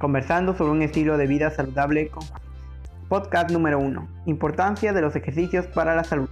[0.00, 2.24] conversando sobre un estilo de vida saludable con
[3.10, 4.08] Podcast número 1.
[4.24, 6.30] Importancia de los ejercicios para la salud.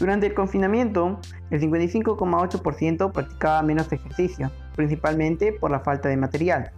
[0.00, 6.72] Durante el confinamiento, el 55,8% practicaba menos ejercicio, principalmente por la falta de material.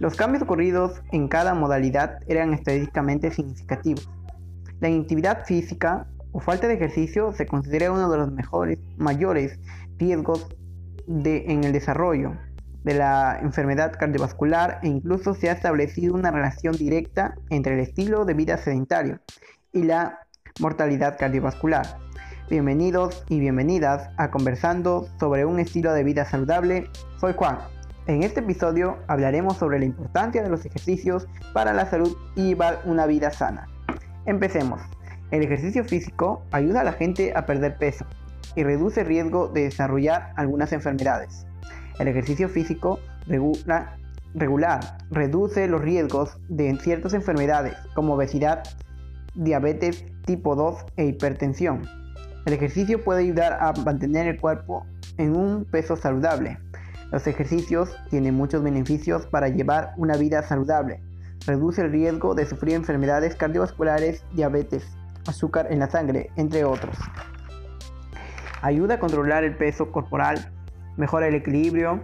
[0.00, 4.06] Los cambios ocurridos en cada modalidad eran estadísticamente significativos.
[4.80, 9.58] La inactividad física o falta de ejercicio se considera uno de los mejores, mayores
[9.96, 10.46] riesgos
[11.08, 12.34] en el desarrollo
[12.86, 18.24] de la enfermedad cardiovascular e incluso se ha establecido una relación directa entre el estilo
[18.24, 19.18] de vida sedentario
[19.72, 20.20] y la
[20.60, 21.98] mortalidad cardiovascular.
[22.48, 26.88] Bienvenidos y bienvenidas a Conversando sobre un estilo de vida saludable.
[27.18, 27.58] Soy Juan.
[28.06, 33.06] En este episodio hablaremos sobre la importancia de los ejercicios para la salud y una
[33.06, 33.66] vida sana.
[34.26, 34.80] Empecemos.
[35.32, 38.06] El ejercicio físico ayuda a la gente a perder peso
[38.54, 41.46] y reduce el riesgo de desarrollar algunas enfermedades.
[41.98, 48.62] El ejercicio físico regular reduce los riesgos de ciertas enfermedades como obesidad,
[49.34, 51.82] diabetes tipo 2 e hipertensión.
[52.44, 54.84] El ejercicio puede ayudar a mantener el cuerpo
[55.16, 56.58] en un peso saludable.
[57.10, 61.00] Los ejercicios tienen muchos beneficios para llevar una vida saludable.
[61.46, 64.84] Reduce el riesgo de sufrir enfermedades cardiovasculares, diabetes,
[65.26, 66.96] azúcar en la sangre, entre otros.
[68.62, 70.52] Ayuda a controlar el peso corporal,
[70.96, 72.02] mejora el equilibrio,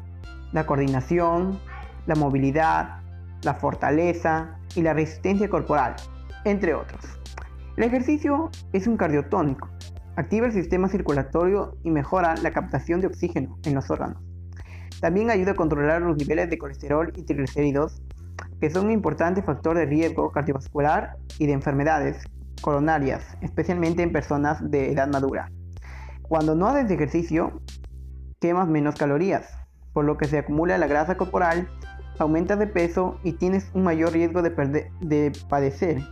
[0.52, 1.58] la coordinación,
[2.06, 3.00] la movilidad,
[3.42, 5.96] la fortaleza y la resistencia corporal,
[6.44, 7.04] entre otros.
[7.76, 9.68] El ejercicio es un cardiotónico
[10.14, 14.22] Activa el sistema circulatorio y mejora la captación de oxígeno en los órganos.
[15.00, 18.02] También ayuda a controlar los niveles de colesterol y triglicéridos,
[18.60, 22.24] que son un importante factor de riesgo cardiovascular y de enfermedades
[22.60, 25.50] coronarias, especialmente en personas de edad madura.
[26.28, 27.62] Cuando no haces ejercicio,
[28.42, 29.56] quemas menos calorías,
[29.92, 31.68] por lo que se acumula la grasa corporal,
[32.18, 34.50] aumentas de peso y tienes un mayor riesgo de,
[35.00, 36.02] de padecer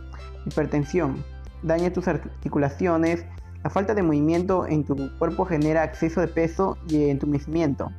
[0.45, 1.23] hipertensión,
[1.61, 3.25] daña tus articulaciones,
[3.63, 7.91] la falta de movimiento en tu cuerpo genera exceso de peso y entumecimiento,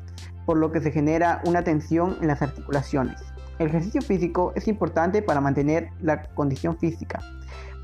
[0.46, 3.20] por lo que se genera una tensión en las articulaciones.
[3.58, 7.20] El ejercicio físico es importante para mantener la condición física.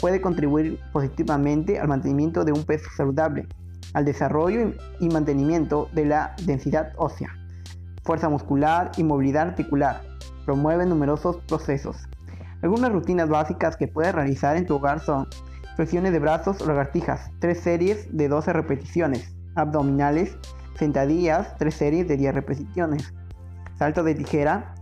[0.00, 3.46] Puede contribuir positivamente al mantenimiento de un peso saludable,
[3.94, 7.30] al desarrollo y mantenimiento de la densidad ósea,
[8.04, 10.02] fuerza muscular y movilidad articular.
[10.44, 11.96] Promueve numerosos procesos.
[12.62, 15.28] Algunas rutinas básicas que puedes realizar en tu hogar son
[15.76, 20.36] flexiones de brazos o lagartijas, 3 series de 12 repeticiones, abdominales,
[20.76, 23.14] sentadillas, 3 series de 10 repeticiones,
[23.78, 24.74] salto de tijera,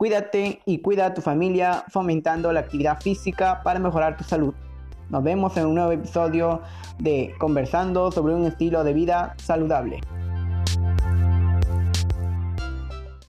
[0.00, 4.54] Cuídate y cuida a tu familia fomentando la actividad física para mejorar tu salud.
[5.10, 6.62] Nos vemos en un nuevo episodio
[6.98, 10.00] de Conversando sobre un estilo de vida saludable.